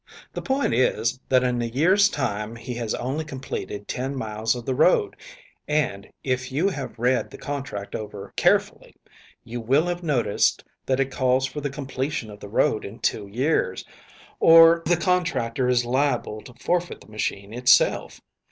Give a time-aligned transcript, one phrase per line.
[0.33, 4.65] "The point is, that in a year's time he has only completed ten miles of
[4.65, 5.15] the road,
[5.67, 8.95] and, if you have read the contract over carefully,
[9.43, 13.27] you will have noticed that it calls for the completion of the road in two
[13.27, 13.85] years,
[14.39, 18.21] or the contractor is liable to forfeit the machine itself.